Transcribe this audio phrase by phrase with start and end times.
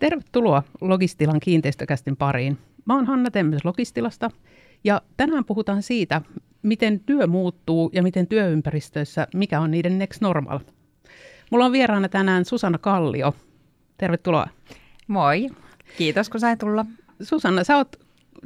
[0.00, 2.58] Tervetuloa Logistilan kiinteistökästin pariin.
[2.84, 4.30] Mä oon Hanna Temmes Logistilasta
[4.84, 6.22] ja tänään puhutaan siitä,
[6.62, 10.58] miten työ muuttuu ja miten työympäristöissä, mikä on niiden next normal.
[11.50, 13.34] Mulla on vieraana tänään Susanna Kallio.
[13.98, 14.46] Tervetuloa.
[15.06, 15.48] Moi.
[15.98, 16.86] Kiitos, kun sain tulla.
[17.22, 17.96] Susanna, sä oot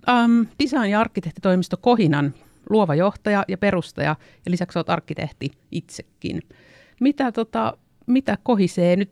[0.09, 2.35] um, design- ja arkkitehtitoimisto Kohinan
[2.71, 6.43] luova johtaja ja perustaja, ja lisäksi olet arkkitehti itsekin.
[7.01, 7.77] Mitä, tota,
[8.07, 9.11] mitä kohisee nyt,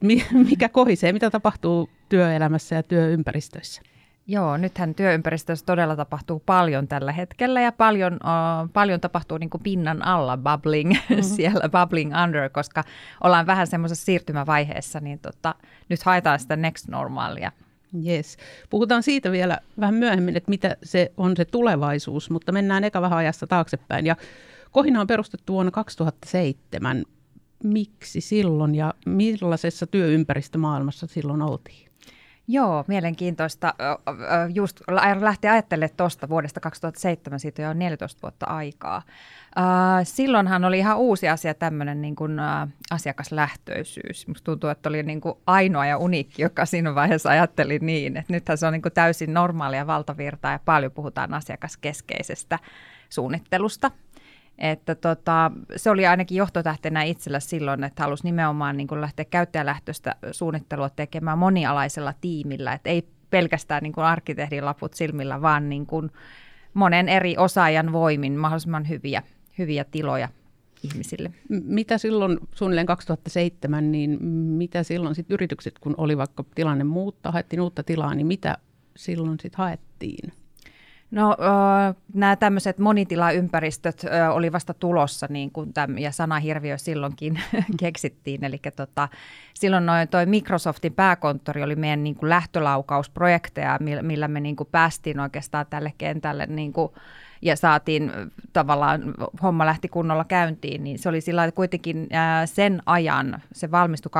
[0.50, 3.82] mikä kohisee, mitä tapahtuu työelämässä ja työympäristöissä?
[4.26, 9.62] Joo, nythän työympäristössä todella tapahtuu paljon tällä hetkellä ja paljon, uh, paljon tapahtuu niin kuin
[9.62, 11.22] pinnan alla, bubbling mm-hmm.
[11.36, 12.84] siellä, bubbling under, koska
[13.20, 15.54] ollaan vähän semmoisessa siirtymävaiheessa, niin tota,
[15.88, 17.52] nyt haetaan sitä next normaalia.
[18.06, 18.36] Yes.
[18.70, 23.18] Puhutaan siitä vielä vähän myöhemmin, että mitä se on se tulevaisuus, mutta mennään eka vähän
[23.18, 24.06] ajassa taaksepäin.
[24.06, 24.16] Ja
[24.70, 27.04] Kohina on perustettu vuonna 2007.
[27.62, 31.92] Miksi silloin ja millaisessa työympäristömaailmassa silloin oltiin?
[32.48, 33.74] Joo, mielenkiintoista.
[34.54, 34.80] Just
[35.20, 39.02] lähti ajattelemaan tuosta vuodesta 2007, siitä jo 14 vuotta aikaa.
[40.04, 42.36] Silloinhan oli ihan uusi asia tämmöinen niin kuin
[42.90, 44.28] asiakaslähtöisyys.
[44.28, 48.32] Musta tuntuu, että oli niin kuin ainoa ja uniikki, joka siinä vaiheessa ajatteli niin, että
[48.32, 52.58] nythän se on niin kuin täysin normaalia valtavirtaa ja paljon puhutaan asiakaskeskeisestä
[53.08, 53.90] suunnittelusta.
[54.62, 60.90] Että tota, se oli ainakin johtotähtenä itsellä silloin, että halusi nimenomaan niin lähteä käyttäjälähtöistä suunnittelua
[60.90, 66.10] tekemään monialaisella tiimillä, että ei pelkästään niin kuin arkkitehdin laput silmillä, vaan niin kuin
[66.74, 69.22] monen eri osaajan voimin mahdollisimman hyviä,
[69.58, 70.28] hyviä tiloja
[70.82, 71.32] ihmisille.
[71.48, 77.60] Mitä silloin suunnilleen 2007, niin mitä silloin sitten yritykset, kun oli vaikka tilanne muuttaa, haettiin
[77.60, 78.58] uutta tilaa, niin mitä
[78.96, 80.32] silloin sitten haettiin?
[81.12, 81.36] No
[82.14, 87.40] nämä tämmöiset monitilaympäristöt oli vasta tulossa niin kuin täm, ja sanahirviö silloinkin
[87.80, 88.44] keksittiin.
[88.44, 89.08] Eli tota,
[89.54, 95.20] silloin noin, toi Microsoftin pääkonttori oli meidän niin kuin lähtölaukausprojekteja, millä me niin kuin päästiin
[95.20, 96.92] oikeastaan tälle kentälle niin kuin,
[97.42, 98.12] ja saatiin
[98.52, 104.10] tavallaan, homma lähti kunnolla käyntiin, niin se oli sillä kuitenkin ää, sen ajan, se valmistui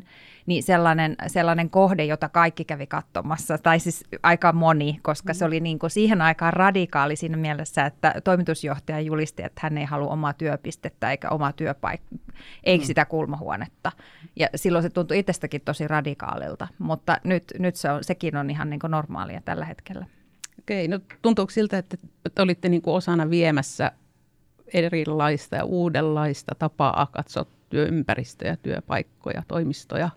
[0.00, 0.02] 2009-10,
[0.46, 5.46] niin sellainen, sellainen kohde, jota kaikki kävi katsomassa, tai siis aika moni, koska se mm.
[5.46, 10.12] oli niin kuin siihen aikaan radikaali siinä mielessä, että toimitusjohtaja julisti, että hän ei halua
[10.12, 12.18] omaa työpistettä eikä omaa työpaikkaa,
[12.64, 12.86] eikä mm.
[12.86, 13.92] sitä kulmahuonetta.
[14.36, 18.70] Ja silloin se tuntui itsestäkin tosi radikaalilta, mutta nyt, nyt se on, sekin on ihan
[18.70, 20.06] niin kuin normaalia tällä hetkellä.
[20.60, 21.96] Okei, no tuntuuko siltä, että
[22.34, 23.92] te olitte niin kuin osana viemässä
[24.74, 30.10] erilaista ja uudenlaista tapaa katsoa työympäristöjä, työpaikkoja, toimistoja?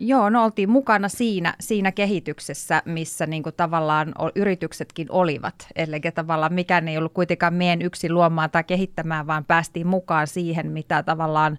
[0.00, 5.54] Joo, no oltiin mukana siinä, siinä kehityksessä, missä niin kuin tavallaan yrityksetkin olivat.
[5.76, 10.70] Eli tavallaan mikään ei ollut kuitenkaan meidän yksin luomaan tai kehittämään, vaan päästiin mukaan siihen,
[10.70, 11.58] mitä tavallaan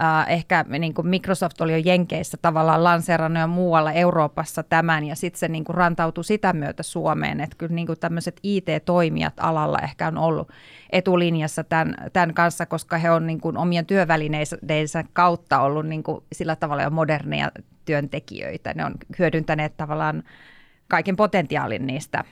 [0.00, 5.16] Uh, ehkä niin kuin Microsoft oli jo Jenkeissä tavallaan lanseerannut ja muualla Euroopassa tämän, ja
[5.16, 9.78] sitten se niin kuin rantautui sitä myötä Suomeen, että kyllä niin kuin tämmöiset IT-toimijat alalla
[9.78, 10.48] ehkä on ollut
[10.90, 16.24] etulinjassa tämän, tämän kanssa, koska he on niin kuin omien työvälineidensä kautta ollut niin kuin
[16.32, 17.52] sillä tavalla jo moderneja
[17.84, 18.74] työntekijöitä.
[18.74, 20.22] Ne on hyödyntäneet tavallaan
[20.88, 22.24] kaiken potentiaalin niistä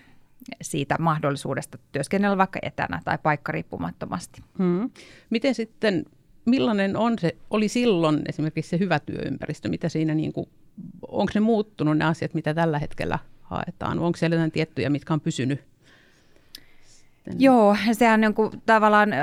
[0.63, 4.43] siitä mahdollisuudesta työskennellä vaikka etänä tai paikkariippumattomasti.
[4.59, 4.91] Hmm.
[5.31, 6.05] Miten sitten
[6.45, 10.49] millainen on se, oli silloin esimerkiksi se hyvä työympäristö, mitä siinä niin kuin,
[11.09, 15.21] onko ne muuttunut ne asiat, mitä tällä hetkellä haetaan, onko siellä jotain tiettyjä, mitkä on
[15.21, 15.61] pysynyt?
[17.39, 19.17] Joo, sehän on kuin, tavallaan ö,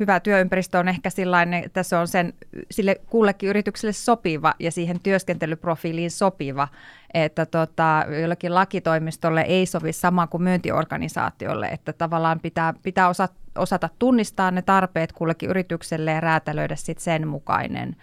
[0.00, 2.32] hyvä työympäristö on ehkä sellainen, että se on sen,
[2.70, 6.68] sille kullekin yritykselle sopiva ja siihen työskentelyprofiiliin sopiva,
[7.14, 13.88] että tota, jollakin lakitoimistolle ei sovi sama kuin myyntiorganisaatiolle, että tavallaan pitää, pitää osata osata
[13.98, 17.96] tunnistaa ne tarpeet kullekin yritykselle ja räätälöidä sit sen mukainen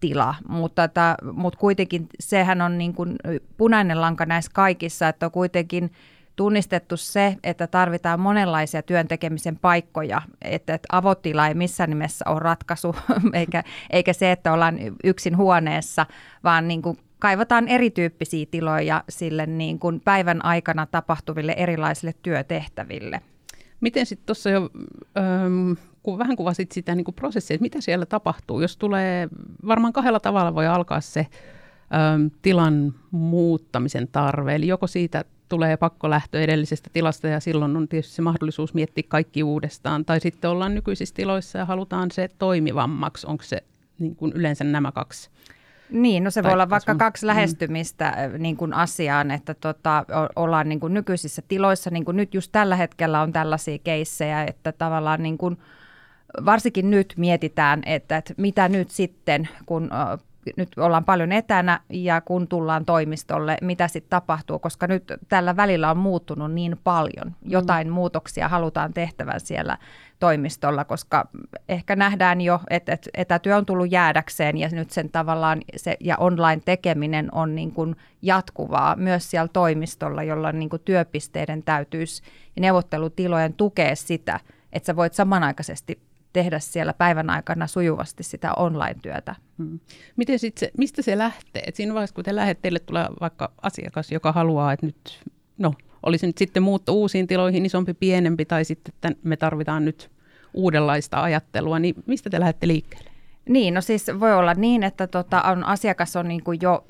[0.00, 0.34] tila.
[0.48, 3.16] Mutta, että, mutta kuitenkin sehän on niin kuin
[3.56, 5.92] punainen lanka näissä kaikissa, että kuitenkin
[6.36, 12.96] tunnistettu se, että tarvitaan monenlaisia työntekemisen paikkoja, että, että avotila ei missään nimessä ole ratkaisu,
[13.32, 16.06] eikä, eikä se, että ollaan yksin huoneessa,
[16.44, 23.20] vaan niin kuin kaivataan erityyppisiä tiloja sille niin kuin päivän aikana tapahtuville erilaisille työtehtäville.
[23.80, 24.70] Miten sitten tuossa jo,
[25.18, 25.72] ähm,
[26.02, 29.28] kun vähän kuvasit sitä niin kuin prosessia, että mitä siellä tapahtuu, jos tulee,
[29.66, 36.40] varmaan kahdella tavalla voi alkaa se ähm, tilan muuttamisen tarve, eli joko siitä tulee pakkolähtö
[36.40, 41.14] edellisestä tilasta ja silloin on tietysti se mahdollisuus miettiä kaikki uudestaan, tai sitten ollaan nykyisissä
[41.14, 43.62] tiloissa ja halutaan se toimivammaksi, onko se
[43.98, 45.30] niin kuin yleensä nämä kaksi
[45.90, 47.26] niin, no se voi olla vaikka kaksi mm.
[47.26, 48.42] lähestymistä mm.
[48.42, 50.04] niin kuin asiaan, että tota,
[50.36, 54.72] ollaan niin kuin nykyisissä tiloissa, niin kuin nyt just tällä hetkellä on tällaisia keissejä, että
[54.72, 55.58] tavallaan niin kuin,
[56.44, 59.90] varsinkin nyt mietitään, että, että mitä nyt sitten, kun
[60.56, 65.90] nyt ollaan paljon etänä ja kun tullaan toimistolle, mitä sitten tapahtuu, koska nyt tällä välillä
[65.90, 67.26] on muuttunut niin paljon.
[67.26, 67.50] Mm.
[67.50, 67.92] Jotain mm.
[67.92, 69.78] muutoksia halutaan tehtävän siellä
[70.20, 71.28] toimistolla, koska
[71.68, 76.62] ehkä nähdään jo, että, etätyö on tullut jäädäkseen ja nyt sen tavallaan se, ja online
[76.64, 82.22] tekeminen on niin kuin jatkuvaa myös siellä toimistolla, jolla niin kuin työpisteiden täytyisi
[82.56, 84.40] ja neuvottelutilojen tukea sitä,
[84.72, 85.98] että sä voit samanaikaisesti
[86.34, 89.34] tehdä siellä päivän aikana sujuvasti sitä online-työtä.
[89.58, 89.80] Hmm.
[90.16, 91.62] Miten sit se, mistä se lähtee?
[91.66, 95.20] Et siinä vaiheessa, kun te lähdet, teille tulee vaikka asiakas, joka haluaa, että nyt,
[95.58, 100.10] no, olisi nyt sitten muutto uusiin tiloihin, isompi, pienempi, tai sitten että me tarvitaan nyt
[100.54, 103.10] uudenlaista ajattelua, niin mistä te lähdette liikkeelle?
[103.48, 106.84] Niin, no siis voi olla niin, että tota, on, asiakas on niin kuin jo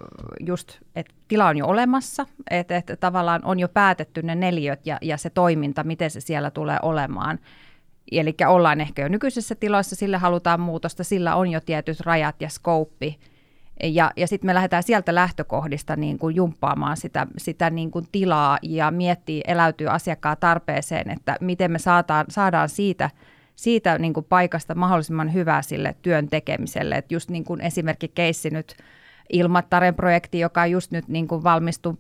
[0.47, 4.99] just, että tila on jo olemassa, että, että tavallaan on jo päätetty ne neliöt ja,
[5.03, 7.39] ja se toiminta, miten se siellä tulee olemaan.
[8.13, 12.49] Eli ollaan ehkä jo nykyisessä tiloissa, sillä halutaan muutosta, sillä on jo tietyt rajat ja
[12.49, 13.19] skouppi.
[13.83, 18.59] Ja, ja sitten me lähdetään sieltä lähtökohdista niin kuin jumppaamaan sitä, sitä niin kuin tilaa
[18.63, 23.11] ja miettii, eläytyy asiakkaan tarpeeseen, että miten me saadaan, saadaan siitä,
[23.57, 26.95] siitä niin kuin paikasta mahdollisimman hyvää sille työn tekemiselle.
[26.95, 28.77] Et just niin kuin esimerkki keissi nyt
[29.33, 31.95] Ilmattaren projekti, joka just nyt niin kuin valmistui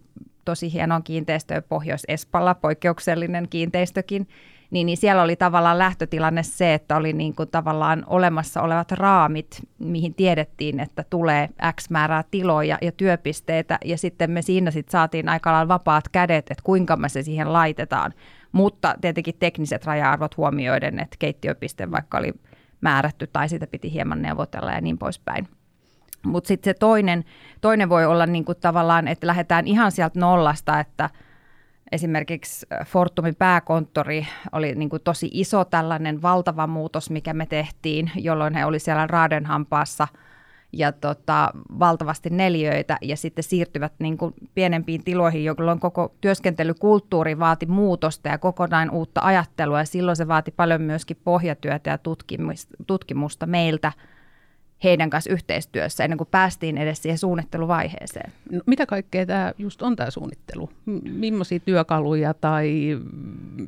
[0.45, 4.29] tosi hienoon kiinteistöön Pohjois-Espalla, poikkeuksellinen kiinteistökin,
[4.75, 9.63] niin, niin siellä oli tavallaan lähtötilanne se, että oli niin kuin tavallaan olemassa olevat raamit,
[9.79, 11.49] mihin tiedettiin, että tulee
[11.81, 16.51] X määrää tiloja ja työpisteitä, ja sitten me siinä sitten saatiin aika lailla vapaat kädet,
[16.51, 18.15] että kuinka me se siihen laitetaan.
[18.53, 22.33] Mutta tietenkin tekniset raja-arvot huomioiden, että keittiöpiste vaikka oli
[22.81, 25.49] määrätty tai sitä piti hieman neuvotella ja niin poispäin.
[26.27, 27.25] Mutta sitten se toinen,
[27.61, 31.11] toinen voi olla niinku tavallaan, että lähdetään ihan sieltä nollasta, että–
[31.93, 38.55] esimerkiksi Fortumin pääkonttori oli niin kuin tosi iso tällainen valtava muutos, mikä me tehtiin, jolloin
[38.55, 40.09] he oli siellä Raadenhampaassa
[40.73, 47.67] ja tota, valtavasti neljöitä ja sitten siirtyvät niin kuin pienempiin tiloihin, jolloin koko työskentelykulttuuri vaati
[47.67, 49.79] muutosta ja kokonaan uutta ajattelua.
[49.79, 51.99] Ja silloin se vaati paljon myöskin pohjatyötä ja
[52.87, 53.93] tutkimusta meiltä–
[54.85, 58.33] heidän kanssa yhteistyössä ennen kuin päästiin edes siihen suunnitteluvaiheeseen.
[58.51, 60.71] No, mitä kaikkea tämä just on tämä suunnittelu?
[61.03, 62.99] Millaisia työkaluja tai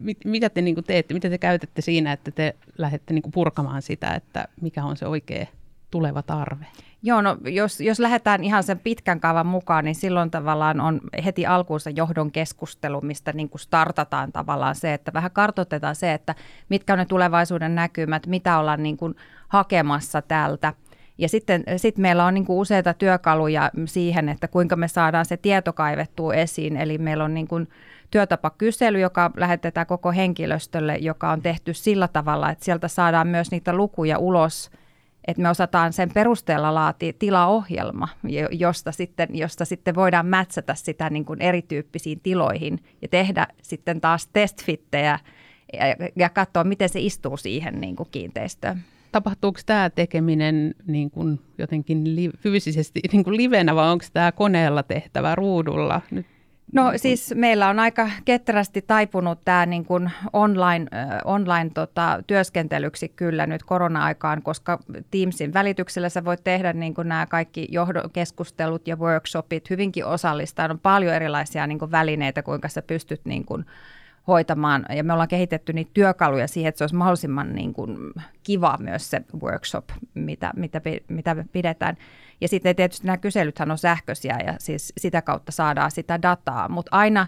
[0.00, 4.14] mit, mitä te niin teette, mitä te käytätte siinä, että te lähdette niin purkamaan sitä,
[4.14, 5.46] että mikä on se oikea
[5.90, 6.66] tuleva tarve?
[7.02, 11.46] Joo, no jos, jos lähdetään ihan sen pitkän kaavan mukaan, niin silloin tavallaan on heti
[11.46, 16.34] alkuunsa johdon keskustelu, mistä niin kuin startataan tavallaan se, että vähän kartoitetaan se, että
[16.68, 19.14] mitkä on ne tulevaisuuden näkymät, mitä ollaan niin kuin
[19.48, 20.72] hakemassa täältä–
[21.18, 25.36] ja sitten sit meillä on niin kuin useita työkaluja siihen, että kuinka me saadaan se
[25.36, 26.76] tieto kaivettua esiin.
[26.76, 27.68] Eli meillä on niin kuin
[28.10, 33.72] työtapakysely, joka lähetetään koko henkilöstölle, joka on tehty sillä tavalla, että sieltä saadaan myös niitä
[33.72, 34.70] lukuja ulos,
[35.26, 38.08] että me osataan sen perusteella laatia tilaohjelma,
[38.50, 44.26] josta sitten, josta sitten voidaan mätsätä sitä niin kuin erityyppisiin tiloihin ja tehdä sitten taas
[44.32, 45.18] testfittejä
[45.72, 51.40] ja, ja katsoa, miten se istuu siihen niin kuin kiinteistöön tapahtuuko tämä tekeminen niin kuin
[51.58, 56.00] jotenkin li, fyysisesti niin kuin livenä vai onko tämä koneella tehtävä ruudulla?
[56.10, 56.26] Nyt
[56.72, 63.08] No siis meillä on aika ketterästi taipunut tämä niin kuin online, äh, online tota, työskentelyksi
[63.08, 64.78] kyllä nyt korona-aikaan, koska
[65.10, 70.70] Teamsin välityksellä sä voit tehdä niin kuin nämä kaikki johdokeskustelut ja workshopit hyvinkin osallistaan.
[70.70, 73.64] On paljon erilaisia niin kuin välineitä, kuinka sä pystyt niin kuin,
[74.26, 74.86] hoitamaan.
[74.96, 77.96] Ja me ollaan kehitetty niitä työkaluja siihen, että se olisi mahdollisimman niin kuin
[78.42, 81.96] kiva myös se workshop, mitä, mitä, mitä pidetään.
[82.40, 86.96] Ja sitten tietysti nämä kyselythän on sähköisiä ja siis sitä kautta saadaan sitä dataa, mutta
[86.96, 87.26] aina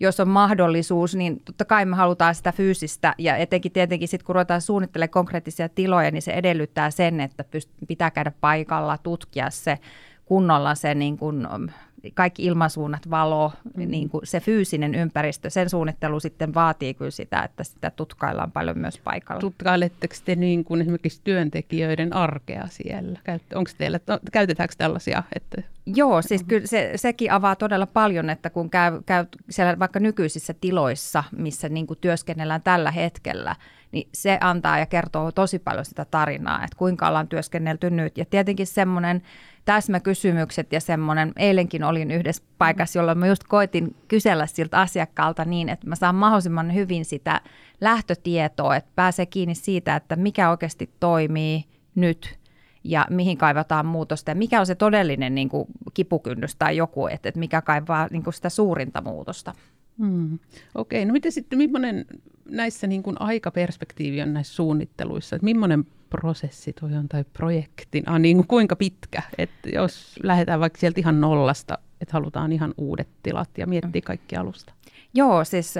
[0.00, 4.34] jos on mahdollisuus, niin totta kai me halutaan sitä fyysistä ja etenkin tietenkin sitten kun
[4.34, 9.78] ruvetaan suunnittelemaan konkreettisia tiloja, niin se edellyttää sen, että pyst- pitää käydä paikalla, tutkia se
[10.24, 11.48] kunnolla se niin kuin
[12.14, 13.90] kaikki ilmansuunnat, valo, mm.
[13.90, 18.78] niin kuin se fyysinen ympäristö, sen suunnittelu sitten vaatii kyllä sitä, että sitä tutkaillaan paljon
[18.78, 19.40] myös paikalla.
[19.40, 23.18] Tutkailetteko te niin kuin esimerkiksi työntekijöiden arkea siellä?
[23.54, 24.00] Onko teillä,
[24.32, 25.22] käytetäänkö tällaisia?
[25.36, 25.62] Että...
[25.86, 30.54] Joo, siis kyllä se, sekin avaa todella paljon, että kun käy, käy siellä vaikka nykyisissä
[30.60, 33.56] tiloissa, missä niin kuin työskennellään tällä hetkellä,
[33.92, 38.18] niin se antaa ja kertoo tosi paljon sitä tarinaa, että kuinka ollaan työskennelty nyt.
[38.18, 39.22] Ja tietenkin semmoinen
[39.70, 45.68] täsmäkysymykset ja semmoinen, eilenkin olin yhdessä paikassa, jolloin mä just koitin kysellä siltä asiakkaalta niin,
[45.68, 47.40] että mä saan mahdollisimman hyvin sitä
[47.80, 52.38] lähtötietoa, että pääsee kiinni siitä, että mikä oikeasti toimii nyt
[52.84, 57.28] ja mihin kaivataan muutosta ja mikä on se todellinen niin kuin, kipukynnys tai joku, että,
[57.28, 59.54] että mikä kaivaa niin kuin sitä suurinta muutosta.
[59.98, 60.38] Hmm.
[60.74, 62.04] Okei, no miten sitten, millainen
[62.48, 68.36] näissä niin kuin aikaperspektiivi on näissä suunnitteluissa, että millainen prosessi toi on tai projektina, niin
[68.36, 69.22] kuin kuinka pitkä?
[69.38, 74.36] Että jos lähdetään vaikka sieltä ihan nollasta, että halutaan ihan uudet tilat ja miettiä kaikki
[74.36, 74.72] alusta.
[75.14, 75.74] Joo, siis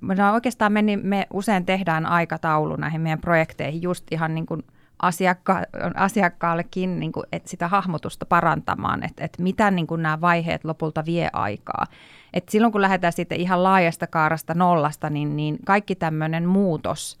[0.00, 4.62] no oikeastaan me, me usein tehdään aikataulu näihin meidän projekteihin just ihan niin kuin
[5.02, 10.64] asiakka- asiakkaallekin niin kuin, että sitä hahmotusta parantamaan, että, että mitä niin kuin nämä vaiheet
[10.64, 11.86] lopulta vie aikaa.
[12.34, 17.18] Et silloin kun lähdetään sitten ihan laajasta kaarasta nollasta, niin, niin kaikki tämmöinen muutos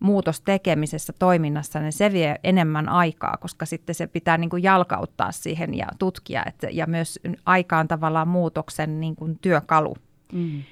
[0.00, 5.32] muutos tekemisessä, toiminnassa, niin se vie enemmän aikaa, koska sitten se pitää niin kuin jalkauttaa
[5.32, 9.96] siihen ja tutkia, että, ja myös aikaan tavallaan muutoksen niin kuin työkalu.
[10.32, 10.62] Mm.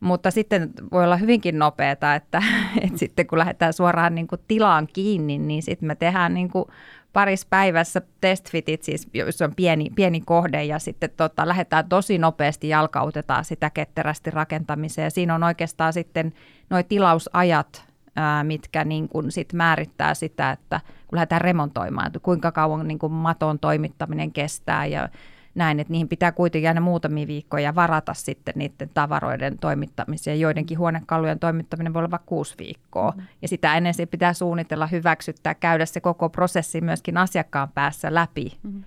[0.00, 2.42] Mutta sitten voi olla hyvinkin nopeata, että,
[2.84, 6.64] että sitten kun lähdetään suoraan niin kuin tilaan kiinni, niin sitten me tehdään niin kuin
[7.12, 12.68] parissa päivässä testfitit, siis jos on pieni, pieni kohde ja sitten tota, lähdetään tosi nopeasti
[12.68, 15.06] jalkautetaan sitä ketterästi rakentamiseen.
[15.06, 16.32] Ja siinä on oikeastaan sitten
[16.70, 17.93] nuo tilausajat
[18.42, 23.12] mitkä niin kuin sit määrittää sitä, että kun lähdetään remontoimaan, että kuinka kauan niin kuin
[23.12, 25.08] maton toimittaminen kestää ja
[25.54, 30.40] näin, että niihin pitää kuitenkin aina muutamia viikkoja varata sitten niiden tavaroiden toimittamiseen.
[30.40, 33.12] Joidenkin huonekalujen toimittaminen voi olla vaikka kuusi viikkoa.
[33.16, 33.22] Mm.
[33.42, 38.58] Ja sitä ennen se pitää suunnitella, hyväksyttää, käydä se koko prosessi myöskin asiakkaan päässä läpi.
[38.62, 38.84] Mm.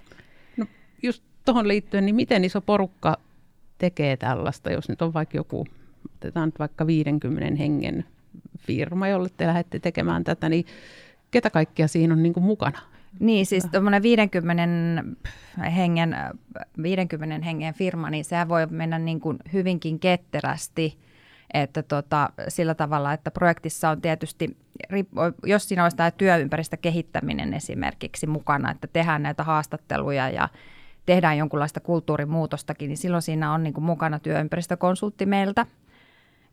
[0.58, 0.66] No
[1.04, 3.18] just tuohon liittyen, niin miten iso porukka
[3.78, 5.66] tekee tällaista, jos nyt on vaikka joku,
[6.16, 8.06] otetaan nyt vaikka 50 hengen
[8.58, 10.66] firma, jolle te lähdette tekemään tätä, niin
[11.32, 12.80] ketä kaikkia siinä on niin kuin mukana?
[13.20, 14.64] Niin, siis tuommoinen 50
[15.76, 16.16] hengen,
[16.82, 20.98] 50 hengen firma, niin sehän voi mennä niin kuin hyvinkin ketterästi,
[21.54, 24.58] että tota, sillä tavalla, että projektissa on tietysti,
[25.46, 30.50] jos siinä olisi tämä työympäristö kehittäminen esimerkiksi mukana, että tehdään näitä haastatteluja ja
[31.06, 35.66] tehdään jonkunlaista kulttuurimuutostakin, niin silloin siinä on niin kuin mukana työympäristökonsultti meiltä,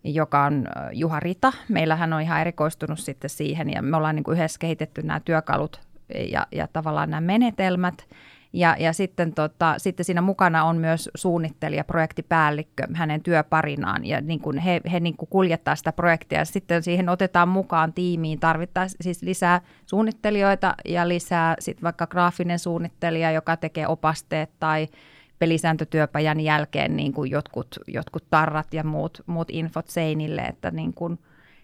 [0.05, 1.53] joka on Juha Rita.
[1.69, 5.81] Meillähän on ihan erikoistunut sitten siihen ja me ollaan niin kuin yhdessä kehitetty nämä työkalut
[6.31, 8.07] ja, ja tavallaan nämä menetelmät.
[8.53, 14.41] Ja, ja sitten, tota, sitten siinä mukana on myös suunnittelija, projektipäällikkö hänen työparinaan ja niin
[14.41, 19.23] kuin he, he niin kuin kuljettaa sitä projektia sitten siihen otetaan mukaan tiimiin tarvittaisiin siis
[19.23, 24.89] lisää suunnittelijoita ja lisää sitten vaikka graafinen suunnittelija, joka tekee opasteet tai
[25.45, 31.19] pelisääntötyöpajan jälkeen niin kuin jotkut, jotkut tarrat ja muut, muut infot seinille, että niin kuin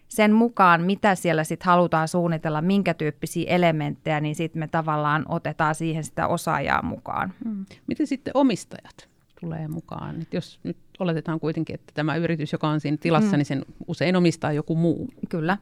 [0.07, 5.75] sen mukaan, mitä siellä sitten halutaan suunnitella, minkä tyyppisiä elementtejä, niin sitten me tavallaan otetaan
[5.75, 7.33] siihen sitä osaajaa mukaan.
[7.43, 7.65] Hmm.
[7.87, 9.09] Miten sitten omistajat
[9.39, 10.21] tulee mukaan?
[10.21, 13.37] Et jos nyt oletetaan kuitenkin, että tämä yritys, joka on siinä tilassa, hmm.
[13.37, 15.09] niin sen usein omistaa joku muu.
[15.29, 15.57] Kyllä.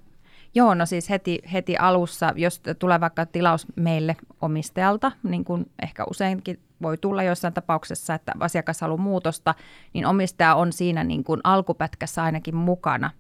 [0.56, 6.06] Joo, no siis heti, heti alussa, jos tulee vaikka tilaus meille omistajalta, niin kuin ehkä
[6.10, 9.56] useinkin voi tulla jossain tapauksessa, että asiakas haluaa muutosta,
[9.94, 13.12] niin omistaja on siinä niin kuin alkupätkässä ainakin mukana–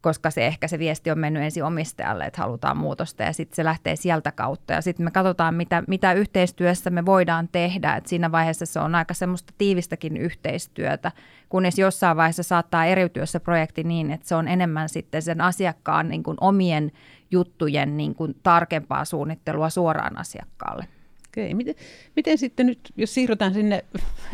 [0.00, 3.64] koska se ehkä se viesti on mennyt ensin omistajalle, että halutaan muutosta ja sitten se
[3.64, 4.72] lähtee sieltä kautta.
[4.72, 7.96] Ja sitten me katsotaan, mitä, mitä yhteistyössä me voidaan tehdä.
[7.96, 11.12] Et siinä vaiheessa se on aika semmoista tiivistäkin yhteistyötä,
[11.48, 16.08] kunnes jossain vaiheessa saattaa eriytyä se projekti niin, että se on enemmän sitten sen asiakkaan
[16.08, 16.92] niin kuin omien
[17.30, 20.84] juttujen niin kuin tarkempaa suunnittelua suoraan asiakkaalle.
[21.28, 21.74] Okei, miten,
[22.16, 23.84] miten sitten nyt, jos siirrytään sinne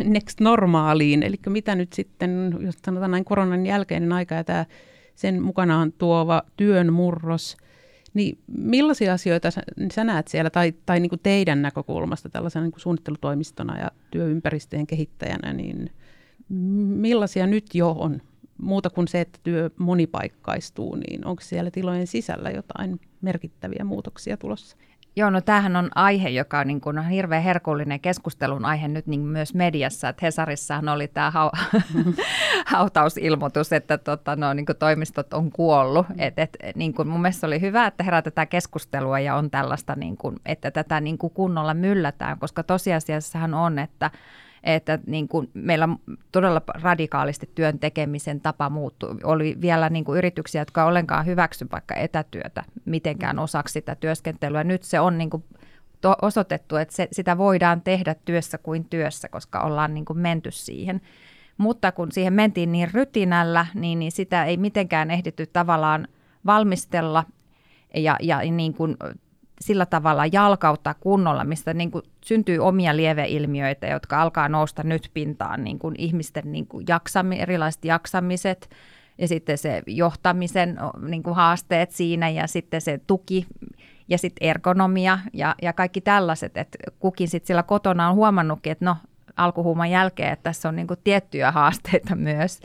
[0.05, 4.65] next normaaliin, eli mitä nyt sitten, jos sanotaan näin koronan jälkeinen aika ja tämä
[5.17, 7.57] sen mukanaan tuova työn murros,
[8.15, 12.73] niin millaisia asioita sä, sä näet siellä tai, tai niin kuin teidän näkökulmasta tällaisena niin
[12.73, 15.91] kuin suunnittelutoimistona ja työympäristöjen kehittäjänä, niin
[16.49, 18.23] millaisia nyt jo on
[18.59, 24.77] muuta kuin se, että työ monipaikkaistuu, niin onko siellä tilojen sisällä jotain merkittäviä muutoksia tulossa?
[25.19, 29.07] Joo, no tämähän on aihe, joka on, niin kuin, on hirveän herkullinen keskustelun aihe nyt
[29.07, 30.09] niin myös mediassa.
[30.09, 31.83] Että Hesarissahan oli tämä hau-
[32.75, 36.07] hautausilmoitus, että tota, no, niin kuin toimistot on kuollut.
[36.19, 40.17] Et, et, niin kuin, mun mielestä oli hyvä, että herätetään keskustelua ja on tällaista, niin
[40.17, 44.11] kuin, että tätä niin kuin kunnolla myllätään, koska tosiasiassahan on, että
[44.63, 45.89] että niin kuin meillä
[46.33, 49.17] todella radikaalisti työn tekemisen tapa muuttui.
[49.25, 54.65] Oli vielä niin kuin yrityksiä, jotka ollenkaan hyväksy vaikka etätyötä mitenkään osaksi sitä työskentelyä.
[54.65, 55.45] Nyt se on niin kuin
[56.23, 61.01] osoitettu, että se, sitä voidaan tehdä työssä kuin työssä, koska ollaan niin kuin menty siihen.
[61.59, 66.09] Mutta kun siihen mentiin niin rytinällä, niin, niin sitä ei mitenkään ehditty tavallaan
[66.47, 67.25] valmistella
[67.95, 68.97] ja, ja niin kuin
[69.61, 75.65] sillä tavalla jalkauttaa kunnolla, mistä niin kuin syntyy omia lieveilmiöitä, jotka alkaa nousta nyt pintaan,
[75.65, 78.71] niin kuin ihmisten niin kuin jaksami, erilaiset jaksamiset
[79.19, 83.47] ja sitten se johtamisen niin kuin haasteet siinä ja sitten se tuki
[84.09, 88.85] ja sitten ergonomia ja, ja kaikki tällaiset, että kukin sitten sillä kotona on huomannutkin, että
[88.85, 88.97] no
[89.37, 92.61] alkuhuuman jälkeen, että tässä on niin kuin tiettyjä haasteita myös.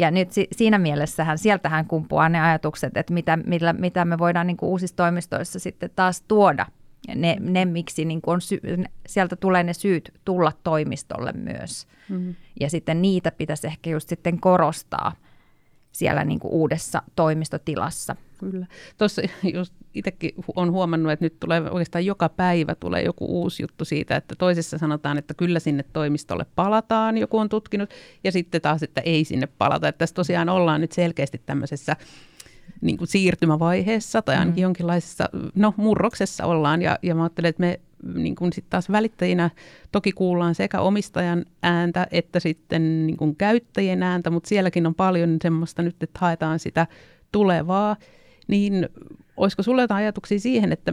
[0.00, 4.46] Ja nyt si- siinä mielessähän sieltähän kumpuaa ne ajatukset, että mitä, millä, mitä me voidaan
[4.46, 6.66] niin kuin uusissa toimistoissa sitten taas tuoda.
[7.14, 8.60] Ne, ne miksi niin kuin on sy-
[9.06, 11.86] sieltä tulee ne syyt tulla toimistolle myös.
[12.08, 12.34] Mm.
[12.60, 15.12] Ja sitten niitä pitäisi ehkä just sitten korostaa
[15.92, 18.16] siellä niin kuin uudessa toimistotilassa.
[18.38, 18.66] Kyllä.
[18.98, 19.22] Tuossa
[19.54, 24.16] just itsekin on huomannut, että nyt tulee oikeastaan joka päivä tulee joku uusi juttu siitä,
[24.16, 27.90] että toisessa sanotaan, että kyllä sinne toimistolle palataan, joku on tutkinut,
[28.24, 29.88] ja sitten taas, että ei sinne palata.
[29.88, 31.96] Että tässä tosiaan ollaan nyt selkeästi tämmöisessä
[32.80, 34.62] niin kuin siirtymävaiheessa tai ainakin mm.
[34.62, 36.82] jonkinlaisessa no, murroksessa ollaan.
[36.82, 37.80] Ja, ja mä ajattelen, että me
[38.14, 39.50] niin kuin sit taas välittäjinä
[39.92, 45.36] toki kuullaan sekä omistajan ääntä että sitten niin kuin käyttäjien ääntä, mutta sielläkin on paljon
[45.42, 46.86] semmoista nyt, että haetaan sitä
[47.32, 47.96] tulevaa.
[48.48, 48.88] Niin
[49.36, 50.92] olisiko sinulla jotain ajatuksia siihen, että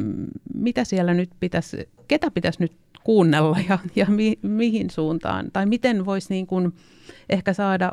[0.54, 2.72] mitä siellä nyt pitäisi, ketä pitäisi nyt
[3.04, 5.52] kuunnella ja, ja mi, mihin suuntaan?
[5.54, 6.74] Tai miten voisi niin kuin
[7.30, 7.92] ehkä saada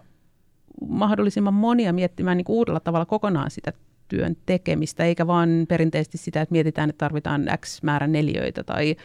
[0.88, 3.72] mahdollisimman monia miettimään niin uudella tavalla kokonaan sitä
[4.08, 8.96] työn tekemistä, eikä vaan perinteisesti sitä, että mietitään, että tarvitaan X määrän neliöitä tai,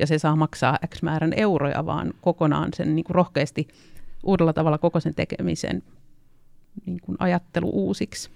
[0.00, 3.68] ja se saa maksaa X määrän euroja, vaan kokonaan sen niin kuin rohkeasti
[4.22, 5.82] uudella tavalla koko sen tekemisen
[6.86, 8.30] niin kuin ajattelu uusiksi.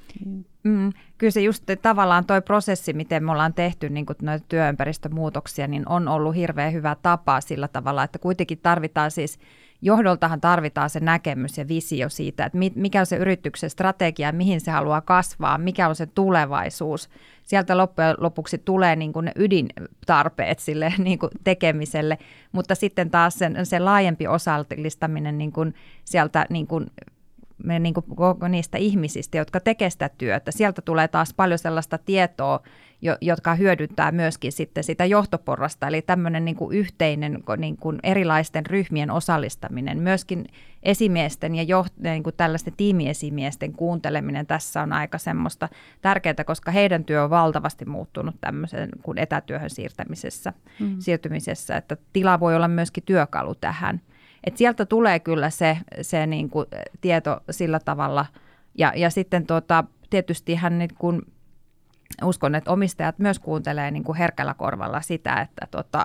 [0.63, 5.89] Mm, kyllä se just tavallaan toi prosessi, miten me ollaan tehty niin noita työympäristömuutoksia, niin
[5.89, 9.39] on ollut hirveän hyvä tapa sillä tavalla, että kuitenkin tarvitaan siis,
[9.83, 14.71] johdoltahan tarvitaan se näkemys ja visio siitä, että mikä on se yrityksen strategia, mihin se
[14.71, 17.09] haluaa kasvaa, mikä on se tulevaisuus.
[17.43, 22.19] Sieltä loppujen lopuksi tulee niin kuin ne ydintarpeet sille niin kuin tekemiselle,
[22.53, 26.87] mutta sitten taas sen, se laajempi osallistaminen niin kuin sieltä niin kuin
[27.65, 28.05] me niin kuin
[28.49, 30.51] niistä ihmisistä, jotka tekevät sitä työtä.
[30.51, 32.61] Sieltä tulee taas paljon sellaista tietoa,
[33.03, 38.67] jo, jotka hyödyntää myöskin sitten sitä johtoporrasta, eli tämmöinen niin kuin yhteinen niin kuin erilaisten
[38.67, 40.45] ryhmien osallistaminen, myöskin
[40.83, 45.69] esimiesten ja joht, niin kuin tällaisten tiimiesimiesten kuunteleminen tässä on aika semmoista
[46.03, 50.97] tärkeää, koska heidän työ on valtavasti muuttunut tämmöisen kuin etätyöhön siirtämisessä, mm.
[50.99, 54.01] siirtymisessä, että tila voi olla myöskin työkalu tähän.
[54.45, 56.67] Et sieltä tulee kyllä se, se niin kuin
[57.01, 58.27] tieto sillä tavalla.
[58.75, 61.23] Ja, ja sitten tuota, tietysti hän niin kuin,
[62.25, 66.05] uskon, että omistajat myös kuuntelee niin kuin herkällä korvalla sitä, että tota,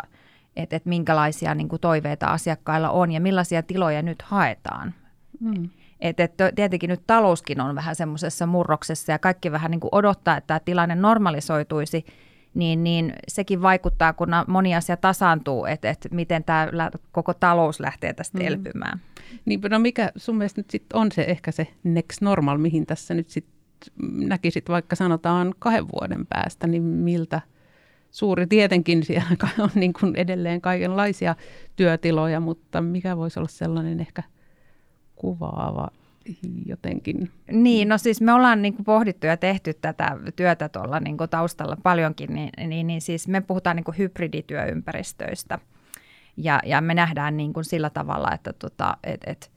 [0.56, 4.94] et, et minkälaisia niin kuin toiveita asiakkailla on ja millaisia tiloja nyt haetaan.
[5.40, 5.70] Mm.
[6.00, 10.38] Et, et, tietenkin nyt talouskin on vähän semmoisessa murroksessa ja kaikki vähän niin kuin odottaa,
[10.38, 12.06] että tämä tilanne normalisoituisi–
[12.54, 16.68] niin, niin sekin vaikuttaa, kun moni asia tasaantuu, että, että miten tämä
[17.12, 18.46] koko talous lähtee tästä mm.
[18.46, 19.02] elpymään.
[19.46, 23.14] Niin, no mikä sun mielestä nyt sit on se ehkä se next normal, mihin tässä
[23.14, 23.46] nyt sit
[24.02, 27.42] näkisit vaikka sanotaan kahden vuoden päästä, niin miltä
[28.12, 31.36] suuri tietenkin siellä on niin kuin edelleen kaikenlaisia
[31.76, 34.24] työtiloja, mutta mikä voisi olla sellainen ehkä
[35.16, 35.88] kuvaava
[36.66, 37.32] jotenkin.
[37.52, 41.30] Niin, no siis me ollaan niin kuin pohdittu ja tehty tätä työtä tuolla niin kuin
[41.30, 45.60] taustalla paljonkin, niin, niin, niin siis me puhutaan niin kuin hybridityöympäristöistä.
[46.38, 49.52] Ja, ja me nähdään niin kuin sillä tavalla, että tota, et, et,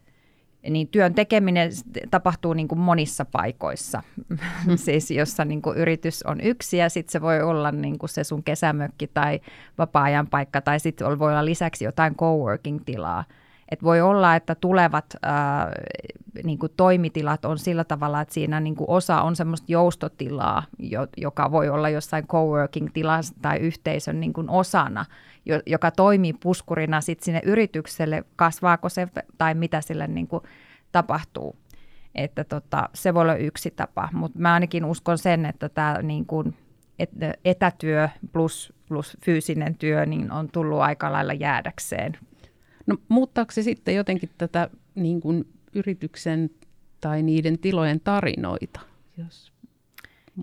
[0.70, 1.70] niin työn tekeminen
[2.10, 4.76] tapahtuu niin kuin monissa paikoissa, mm.
[4.76, 8.24] siis jossa niin kuin yritys on yksi ja sitten se voi olla niin kuin se
[8.24, 9.40] sun kesämökki tai
[9.78, 13.24] vapaa-ajan paikka tai sitten voi olla lisäksi jotain coworking-tilaa.
[13.68, 15.72] Et voi olla, että tulevat ää,
[16.44, 21.06] niin kuin toimitilat on sillä tavalla, että siinä niin kuin osa on semmoista joustotilaa, jo,
[21.16, 25.04] joka voi olla jossain coworking-tilassa tai yhteisön niin kuin osana,
[25.46, 30.42] jo, joka toimii puskurina sit sinne yritykselle, kasvaako se tai mitä sille niin kuin
[30.92, 31.56] tapahtuu.
[32.14, 36.26] Että tota, se voi olla yksi tapa, mutta mä ainakin uskon sen, että tämä niin
[36.26, 36.56] kuin
[37.44, 42.18] etätyö plus, plus fyysinen työ niin on tullut aika lailla jäädäkseen
[42.86, 45.44] No muuttaako se sitten jotenkin tätä niin kuin
[45.74, 46.50] yrityksen
[47.00, 48.80] tai niiden tilojen tarinoita,
[49.18, 49.52] jos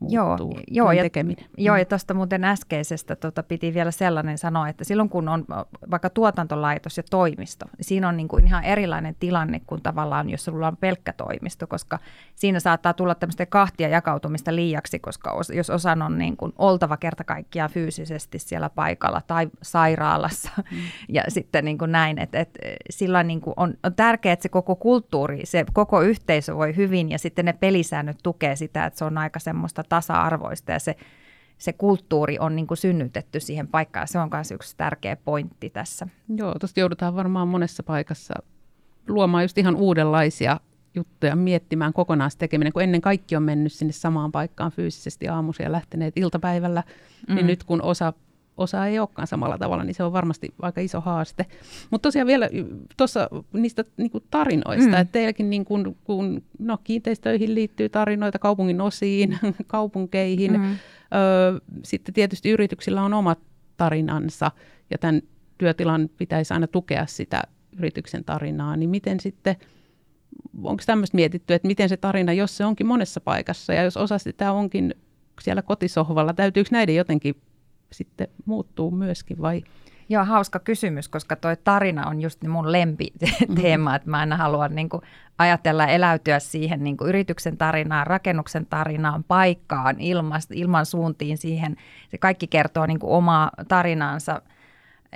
[0.09, 1.45] joo, joo, ja, tekeminen.
[1.57, 5.45] Joo, ja tuosta muuten äskeisestä tota, piti vielä sellainen sanoa, että silloin kun on
[5.91, 10.45] vaikka tuotantolaitos ja toimisto, niin siinä on niin kuin ihan erilainen tilanne kuin tavallaan, jos
[10.45, 11.99] sulla on pelkkä toimisto, koska
[12.35, 17.23] siinä saattaa tulla tämmöistä kahtia jakautumista liiaksi, koska jos osan on niin kuin oltava kerta
[17.23, 20.77] kaikkiaan fyysisesti siellä paikalla tai sairaalassa mm.
[21.15, 24.49] ja sitten niin kuin näin, että, että sillä niin kuin on, on tärkeää, että se
[24.49, 29.05] koko kulttuuri, se koko yhteisö voi hyvin ja sitten ne pelisäännöt tukee sitä, että se
[29.05, 30.95] on aika semmoista tasa-arvoista ja se,
[31.57, 34.07] se kulttuuri on niin kuin synnytetty siihen paikkaan.
[34.07, 36.07] Se on myös yksi tärkeä pointti tässä.
[36.35, 38.33] Joo, tuosta joudutaan varmaan monessa paikassa
[39.07, 40.59] luomaan just ihan uudenlaisia
[40.95, 41.93] juttuja, miettimään
[42.37, 47.29] tekeminen, kun ennen kaikki on mennyt sinne samaan paikkaan fyysisesti aamuisin ja lähteneet iltapäivällä, niin
[47.29, 47.35] mm.
[47.35, 48.13] niin nyt kun osa
[48.57, 51.45] osa ei olekaan samalla tavalla, niin se on varmasti aika iso haaste.
[51.89, 52.49] Mutta tosiaan vielä
[52.97, 54.93] tuossa niistä niin kuin tarinoista, mm.
[54.93, 60.51] että teilläkin niin kuin, kun, no, kiinteistöihin liittyy tarinoita, kaupungin osiin, kaupunkeihin.
[60.51, 60.71] Mm.
[60.71, 63.39] Ö, sitten tietysti yrityksillä on omat
[63.77, 64.51] tarinansa
[64.89, 65.21] ja tämän
[65.57, 67.41] työtilan pitäisi aina tukea sitä
[67.77, 69.55] yrityksen tarinaa, niin miten sitten,
[70.63, 74.17] onko tämmöistä mietitty, että miten se tarina, jos se onkin monessa paikassa ja jos osa
[74.17, 74.95] sitä onkin
[75.41, 77.35] siellä kotisohvalla, täytyykö näiden jotenkin
[77.93, 79.63] sitten muuttuu myöskin vai?
[80.09, 83.95] Joo, hauska kysymys, koska toi tarina on just mun lempiteema, mm-hmm.
[83.95, 85.01] että mä aina haluan niin kuin
[85.37, 91.75] ajatella eläytyä siihen niin kuin yrityksen tarinaan, rakennuksen tarinaan, paikkaan, ilman, ilman suuntiin siihen.
[92.09, 94.41] Se kaikki kertoo niin kuin omaa tarinaansa.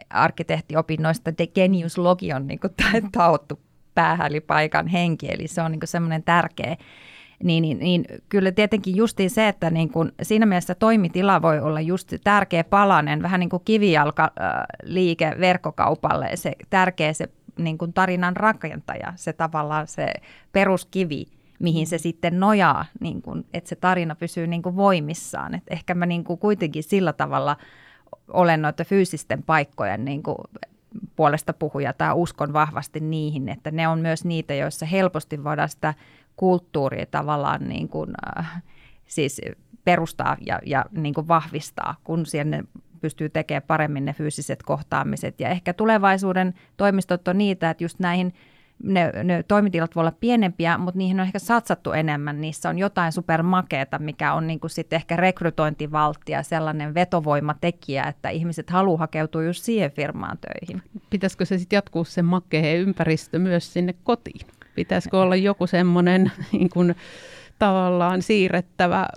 [0.10, 2.74] Arkkitehtiopinnoista The Genius Logi on niin kuin
[3.12, 3.60] taottu
[3.96, 6.78] päähän, eli paikan henki, eli se on niin kuin tärkeä
[7.44, 11.82] niin, niin, niin kyllä tietenkin justiin se, että niin kuin siinä mielessä toimitila voi olla
[11.82, 14.32] just tärkeä palanen, vähän niin kuin kivijalka
[14.84, 20.14] liike verkkokaupalle, se tärkeä se niin kuin tarinan rakentaja, se tavallaan se
[20.52, 21.26] peruskivi,
[21.60, 25.56] mihin se sitten nojaa, niin kuin, että se tarina pysyy niin kuin voimissaan.
[25.56, 27.58] Et ehkä mä niin kuin kuitenkin sillä tavalla
[28.28, 30.38] olen noita fyysisten paikkojen niin kuin
[31.16, 35.94] puolesta puhuja tai uskon vahvasti niihin, että ne on myös niitä, joissa helposti voidaan sitä
[36.38, 38.64] kulttuuria tavallaan niin kuin, äh,
[39.06, 39.42] siis
[39.84, 42.64] perustaa ja, ja niin kuin vahvistaa, kun siellä
[43.02, 45.40] pystyy tekemään paremmin ne fyysiset kohtaamiset.
[45.40, 48.34] Ja ehkä tulevaisuuden toimistot on niitä, että just näihin
[48.84, 52.42] ne, ne toimitilat voi olla pienempiä, mutta niihin on ehkä satsattu enemmän.
[52.42, 58.70] Niissä on jotain supermakeeta, mikä on niin sitten ehkä rekrytointivaltti ja sellainen vetovoimatekijä, että ihmiset
[58.70, 60.84] haluaa hakeutua just siihen firmaan töihin.
[61.10, 64.48] Pitäisikö se sitten jatkuu se makea ympäristö myös sinne kotiin?
[64.78, 66.96] Pitäisikö olla joku semmoinen niin kuin,
[67.60, 69.08] tavallaan siirrettävä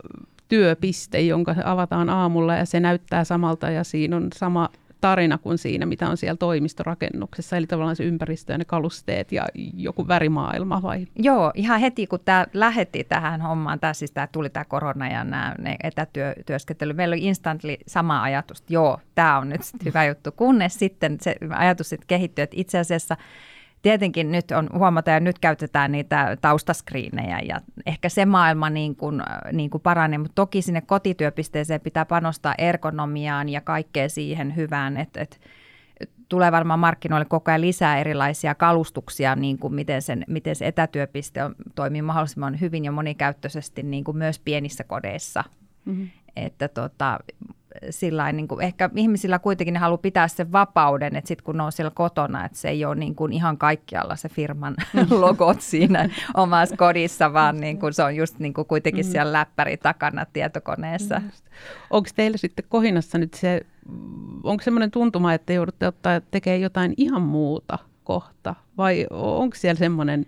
[0.48, 4.68] työpiste, jonka avataan aamulla ja se näyttää samalta ja siinä on sama
[5.00, 9.46] tarina kuin siinä, mitä on siellä toimistorakennuksessa, eli tavallaan se ympäristö ja ne kalusteet ja
[9.76, 11.06] joku värimaailma vai?
[11.16, 15.24] Joo, ihan heti kun tämä lähetti tähän hommaan, tämä siis tämä tuli tämä korona ja
[15.24, 20.74] nämä ne etätyöskentely, meillä oli instantly sama ajatus, joo, tämä on nyt hyvä juttu, kunnes
[20.74, 23.16] sitten se ajatus sitten kehittyi, että itse asiassa
[23.82, 29.22] tietenkin nyt on huomata ja nyt käytetään niitä taustaskriinejä ja ehkä se maailma niin kuin,
[29.52, 35.20] niin kuin paranee, mutta toki sinne kotityöpisteeseen pitää panostaa ergonomiaan ja kaikkeen siihen hyvään, että,
[35.20, 35.36] että
[36.28, 41.44] tulee varmaan markkinoille koko ajan lisää erilaisia kalustuksia, niin kuin miten, sen, miten se etätyöpiste
[41.44, 45.44] on, toimii mahdollisimman hyvin ja monikäyttöisesti niin kuin myös pienissä kodeissa.
[45.84, 46.08] Mm-hmm.
[46.36, 47.18] Että tota,
[47.90, 51.62] sillain, niin kuin, ehkä ihmisillä kuitenkin ne haluaa pitää sen vapauden, että sitten kun ne
[51.62, 54.74] on siellä kotona, että se ei ole niin kuin ihan kaikkialla se firman
[55.10, 59.10] logot siinä omassa kodissa, vaan niin kuin se on just niin kuin kuitenkin mm.
[59.10, 61.22] siellä läppäri takana tietokoneessa.
[61.90, 63.60] Onko teillä sitten kohinassa nyt se,
[64.42, 70.26] onko semmoinen tuntuma, että joudutte ottaa tekemään jotain ihan muuta kohta, vai onko siellä semmoinen,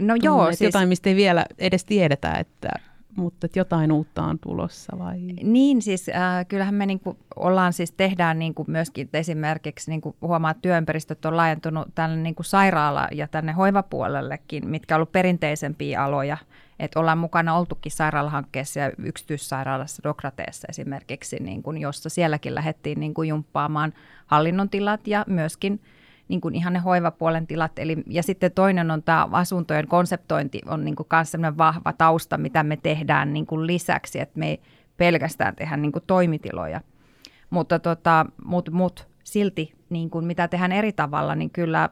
[0.00, 2.68] no joo, siis, jotain, mistä ei vielä edes tiedetä, että
[3.16, 5.18] mutta jotain uutta on tulossa vai?
[5.42, 10.00] Niin siis äh, kyllähän me niin kuin ollaan siis tehdään niin kuin myöskin esimerkiksi niin
[10.00, 14.96] kuin huomaa, että työympäristöt on laajentunut tänne niin kuin sairaala- ja tänne hoivapuolellekin, mitkä on
[14.96, 16.36] ollut perinteisempiä aloja.
[16.78, 23.14] Että ollaan mukana oltukin sairaalahankkeessa ja yksityissairaalassa Dokrateessa esimerkiksi, niin kuin, jossa sielläkin lähdettiin niin
[23.14, 23.92] kuin jumppaamaan
[24.26, 25.80] hallinnon tilat ja myöskin–
[26.30, 27.78] niin kuin ihan ne hoivapuolen tilat.
[27.78, 32.38] Eli, ja sitten toinen on tämä asuntojen konseptointi on niin kuin myös sellainen vahva tausta,
[32.38, 34.60] mitä me tehdään niin kuin lisäksi, että me ei
[34.96, 36.80] pelkästään tehdä niin kuin toimitiloja.
[37.50, 41.88] Mutta tota, mut, mut, silti, niin kuin mitä tehdään eri tavalla, niin kyllä,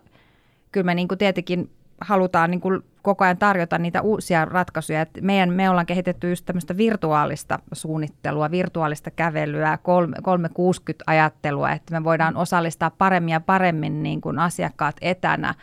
[0.72, 1.70] kyllä me niin kuin tietenkin
[2.00, 5.00] halutaan niin kuin koko ajan tarjota niitä uusia ratkaisuja.
[5.00, 12.36] Et meidän, me ollaan kehitetty just tämmöistä virtuaalista suunnittelua, virtuaalista kävelyä, 360-ajattelua, että me voidaan
[12.36, 15.54] osallistaa paremmin ja paremmin niin kuin asiakkaat etänä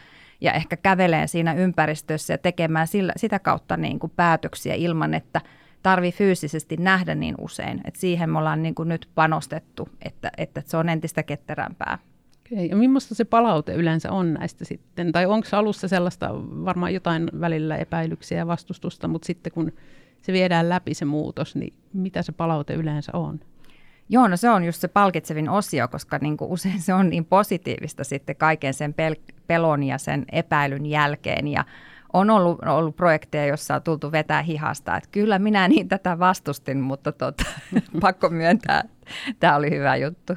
[0.41, 5.41] ja ehkä käveleen siinä ympäristössä ja tekemään sillä, sitä kautta niin kuin päätöksiä ilman, että
[5.83, 7.81] tarvii fyysisesti nähdä niin usein.
[7.83, 11.97] Et siihen me ollaan niin kuin nyt panostettu, että, että se on entistä ketterämpää.
[12.45, 15.11] Okei, ja millaista se palaute yleensä on näistä sitten?
[15.11, 16.29] Tai onko alussa sellaista
[16.65, 19.71] varmaan jotain välillä epäilyksiä ja vastustusta, mutta sitten kun
[20.21, 23.39] se viedään läpi se muutos, niin mitä se palaute yleensä on?
[24.09, 27.25] Joo, no se on just se palkitsevin osio, koska niin kuin usein se on niin
[27.25, 31.47] positiivista sitten kaiken sen pel- pelon ja sen epäilyn jälkeen.
[31.47, 31.65] Ja
[32.13, 36.79] on ollut, ollut projekteja, joissa on tultu vetää hihasta, että kyllä minä niin tätä vastustin,
[36.79, 37.45] mutta tota,
[38.01, 38.83] pakko myöntää,
[39.39, 40.33] tämä oli hyvä juttu.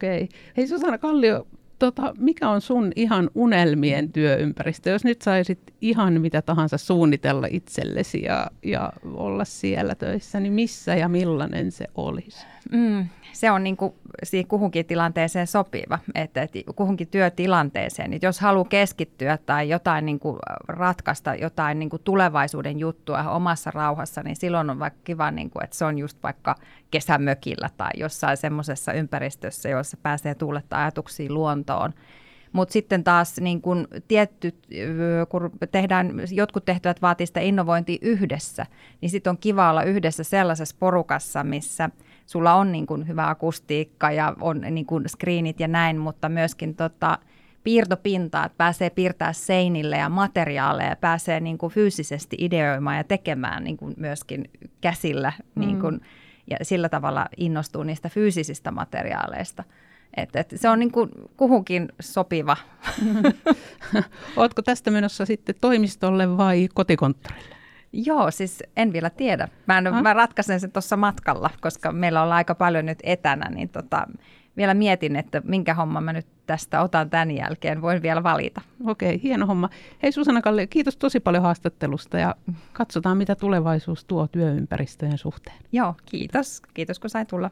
[0.00, 0.30] Okei.
[0.56, 1.46] Hei Susanna Kallio,
[1.80, 4.90] tota, mikä on sun ihan unelmien työympäristö?
[4.90, 10.94] Jos nyt saisit ihan mitä tahansa suunnitella itsellesi ja, ja olla siellä töissä, niin missä
[10.94, 12.46] ja millainen se olisi?
[12.72, 18.12] Mm, se on niin kuin siihen kuhunkin tilanteeseen sopiva, että, että kuhunkin työtilanteeseen.
[18.12, 20.38] Että jos haluaa keskittyä tai jotain niin kuin
[20.68, 25.64] ratkaista jotain niin kuin tulevaisuuden juttua omassa rauhassa, niin silloin on vaikka kiva, niin kuin,
[25.64, 26.54] että se on just vaikka
[26.90, 31.69] kesämökillä tai jossain semmoisessa ympäristössä, jossa pääsee tuulettaa ajatuksia luontoon.
[32.52, 34.54] Mutta sitten taas niin kun tietty,
[35.28, 38.66] kun tehdään, jotkut tehtävät vaatii sitä innovointia yhdessä,
[39.00, 41.90] niin sitten on kiva olla yhdessä sellaisessa porukassa, missä–
[42.30, 46.74] sulla on niin kuin hyvä akustiikka ja on niin kuin screenit ja näin, mutta myöskin
[46.74, 47.18] tota,
[47.64, 53.76] piirtopintaa, että pääsee piirtää seinille ja materiaaleja, pääsee niin kuin fyysisesti ideoimaan ja tekemään niin
[53.76, 55.60] kuin myöskin käsillä mm.
[55.60, 56.00] niin kuin,
[56.50, 59.64] ja sillä tavalla innostuu niistä fyysisistä materiaaleista.
[60.16, 62.56] Et, et se on niin kuin kuhunkin sopiva.
[64.36, 67.56] Oletko tästä menossa sitten toimistolle vai kotikonttorille?
[67.92, 69.48] Joo, siis en vielä tiedä.
[69.66, 70.02] Mä, en, ah.
[70.02, 74.06] mä ratkaisen sen tuossa matkalla, koska meillä on aika paljon nyt etänä, niin tota,
[74.56, 77.82] vielä mietin, että minkä homma mä nyt tästä otan tämän jälkeen.
[77.82, 78.60] Voin vielä valita.
[78.86, 79.70] Okei, hieno homma.
[80.02, 82.34] Hei Susanna Kalle, kiitos tosi paljon haastattelusta ja
[82.72, 85.56] katsotaan, mitä tulevaisuus tuo työympäristöjen suhteen.
[85.72, 86.62] Joo, kiitos.
[86.74, 87.50] Kiitos kun sain tulla.